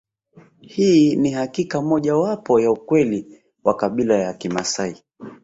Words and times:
Hii 0.61 1.15
ni 1.15 1.31
hakika 1.31 1.81
moja 1.81 2.15
wapo 2.15 2.59
ya 2.59 2.71
ukweli 2.71 3.43
wa 3.63 3.73
kabila 3.75 4.15
ya 4.15 4.33
Kimaasai 4.33 5.03